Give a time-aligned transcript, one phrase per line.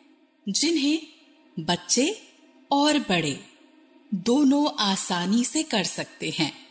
[0.50, 1.08] जिन्हें
[1.60, 2.34] बच्चे
[2.72, 3.46] और बड़े
[4.14, 6.68] दोनों आसानी से कर सकते हैं।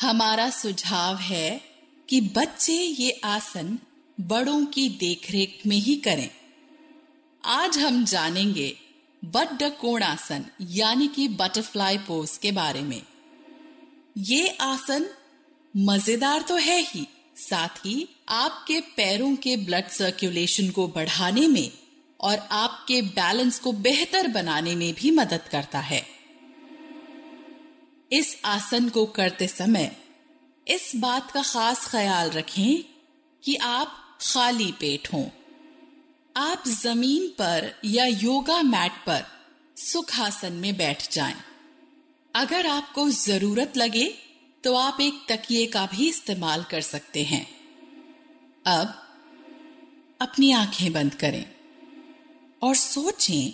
[0.00, 1.60] हमारा सुझाव है
[2.08, 3.78] कि बच्चे ये आसन
[4.20, 6.43] बड़ों की देखरेख में ही करें।
[7.44, 8.72] आज हम जानेंगे
[9.22, 13.02] बड्ड कोणासन यानी कि बटरफ्लाई पोज के बारे में।
[14.16, 15.06] ये आसन
[15.74, 17.06] मज़ेदार तो है ही,
[17.38, 21.70] साथ ही आपके पैरों के ब्लड सर्कुलेशन को बढ़ाने में
[22.20, 26.02] और आपके बैलेंस को बेहतर बनाने में भी मदद करता है।
[28.10, 29.96] इस आसन को करते समय
[30.66, 32.84] इस बात का खास ख्याल रखें
[33.42, 35.26] कि आप खाली पेट हों।
[36.36, 39.24] आप ज़मीन पर या योगा मैट पर
[39.76, 41.34] सुखासन में बैठ जाएँ।
[42.34, 44.14] अगर आपको ज़रूरत लगे
[44.64, 47.46] तो आप एक तकिए का भी इस्तेमाल कर सकते हैं
[48.66, 48.94] अब
[50.20, 51.44] अपनी आँखें बंद करें
[52.62, 53.52] और सोचें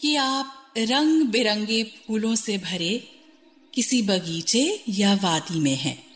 [0.00, 3.08] कि आप रंग बिरंगे फूलों से भरे
[3.74, 6.06] किसी बगीचे या वादी में हैं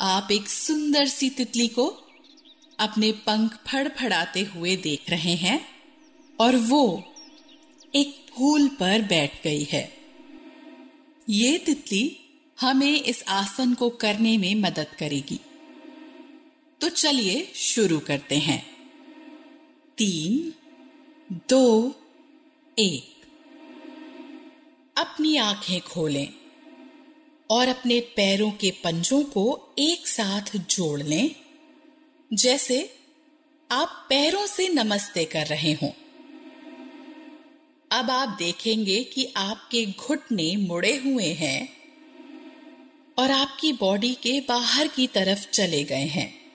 [0.00, 2.09] आप एक सुंदर सी तितली को
[2.80, 5.68] अपने पंख फड़फड़ाते हुए देख रहे हैं
[6.40, 7.12] और वो
[7.94, 9.96] एक फूल पर बैठ गई है।
[11.28, 12.20] ये तितली
[12.60, 15.40] हमें इस आसन को करने में मदद करेगी।
[16.80, 18.66] तो चलिए शुरू करते हैं।
[19.98, 20.52] तीन,
[21.48, 21.94] दो,
[22.78, 23.16] एक।
[24.96, 26.34] अपनी आँखें खोलें
[27.50, 31.34] और अपने पैरों के पंजों को एक साथ जोड़ लें।
[32.32, 32.96] जैसे
[33.70, 35.88] आप पैरों से नमस्ते कर रहे हों।
[37.92, 41.68] अब आप देखेंगे कि आपके घुटने मुड़े हुए हैं
[43.18, 46.52] और आपकी बॉडी के बाहर की तरफ़ चले गए हैं।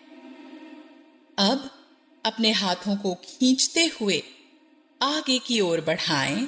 [1.38, 1.72] अब
[2.26, 4.24] अपने हाथों को खींचते हुए
[5.02, 6.48] आगे की ओर बढ़ाएँ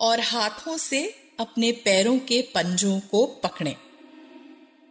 [0.00, 3.76] और हाथों से अपने पैरों के पंजों को पकड़ें।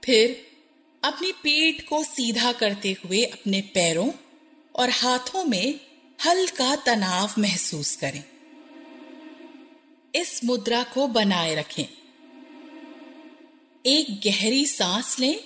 [0.04, 0.45] फिर
[1.06, 4.12] अपनी पेट को सीधा करते हुए अपने पैरों
[4.76, 5.80] और हाथों में
[6.26, 8.24] हल्का तनाव महसूस करें।
[10.16, 11.84] इस मुद्रा को बनाए रखें।
[13.86, 15.40] एक गहरी सांस लें।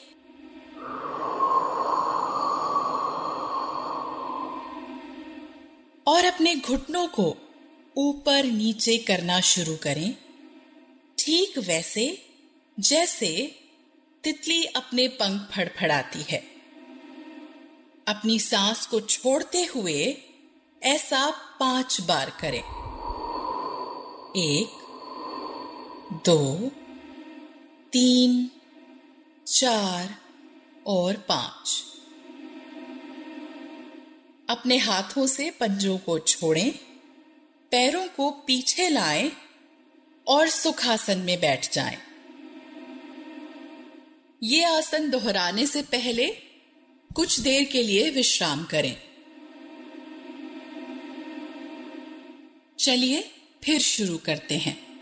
[6.08, 7.38] और अपने घुटनों को
[7.98, 10.16] ऊपर नीचे करना शुरू करें।
[11.18, 12.30] ठीक वैसे,
[12.80, 13.56] जैसे
[14.24, 16.38] तितली अपने पंख फड़फड़ाती है।
[18.08, 20.18] अपनी सांस को छोड़ते हुए
[20.84, 22.64] ऐसा पाँच बार करें।
[24.38, 24.68] एक,
[26.26, 26.72] दो,
[27.94, 28.52] तीन,
[29.48, 30.16] चार
[30.88, 31.84] और पाँच।
[34.50, 36.72] अपने हाथों से पंजों को छोड़ें,
[37.72, 39.32] पैरों को पीछे लाएँ
[40.28, 42.09] और सुखासन में बैठ जाएँ।
[44.44, 46.28] ये आसन दोहराने से पहले
[47.16, 48.98] कुछ देर के लिए विश्राम करें।
[52.80, 53.32] चलिए
[53.64, 55.02] फिर शुरू करते हैं।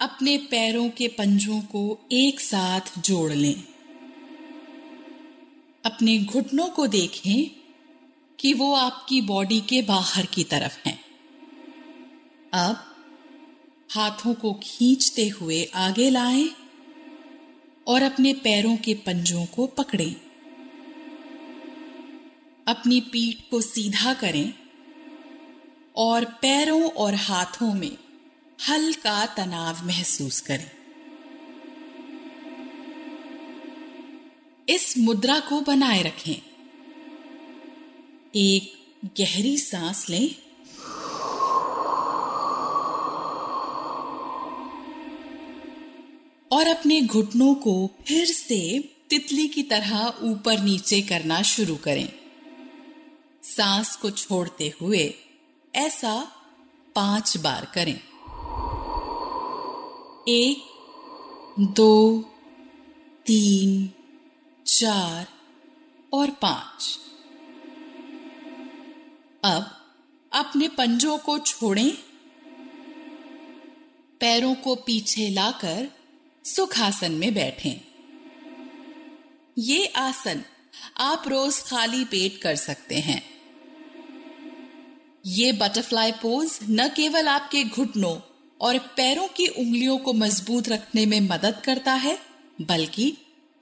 [0.00, 3.64] अपने पैरों के पंजों को एक साथ जोड़ लें।
[5.84, 7.50] अपने घुटनों को देखें
[8.40, 11.04] कि वो आपकी बॉडी के बाहर की तरफ़ हैं।
[12.52, 12.96] अब
[13.90, 16.61] हाथों को खींचते हुए आगे लाएँ।
[17.86, 20.16] और अपने पैरों के पंजों को पकड़ें।
[22.68, 24.54] अपनी पीठ को सीधा करें
[25.96, 27.96] और पैरों और हाथों में
[28.68, 30.70] हल्का तनाव महसूस करें।
[34.68, 36.42] इस मुद्रा को बनाए रखें।
[38.36, 38.84] एक
[39.20, 40.51] गहरी सांस लें।
[46.52, 52.12] और अपने घुटनों को फिर से तितली की तरह ऊपर नीचे करना शुरू करें।
[53.42, 55.14] सांस को छोड़ते हुए
[55.74, 56.32] ऐसा
[56.94, 58.00] पाँच बार करें।
[60.28, 60.62] एक,
[61.60, 62.22] दो,
[63.26, 63.90] तीन,
[64.66, 65.28] चार
[66.12, 66.98] और पाँच।
[69.44, 69.76] अब
[70.32, 71.92] अपने पंजों को छोड़ें।
[74.20, 76.01] पैरों को पीछे लाकर
[76.44, 77.80] सुखासन में बैठें।
[79.58, 80.42] ये आसन
[80.98, 83.22] आप रोज खाली पेट कर सकते हैं।
[85.26, 88.16] ये बटरफ्लाई पोज न केवल आपके घुटनों
[88.60, 92.18] और पैरों की उंगलियों को मज़बूत रखने में मदद करता है,
[92.62, 93.16] बल्कि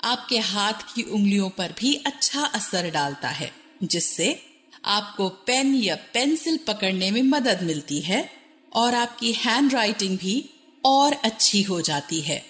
[0.05, 4.43] आपके हाथ की उंगलियों पर भी अच्छा असर डालता है, जिससे
[4.85, 8.31] आपको पेन या पेंसिल पकड़ने में मदद मिलती है
[8.73, 10.51] और आपकी हैंड राइटिंग भी
[10.85, 12.50] और अच्छी हो जाती है।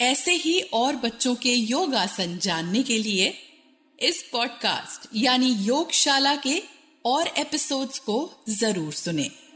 [0.00, 3.34] ऐसे ही और बच्चों के योग आसन जानने के लिए
[4.00, 6.62] इस पॉडकास्ट यानी योगशाला के
[7.04, 9.47] और एपिसोड्स को ज़रूर सुने।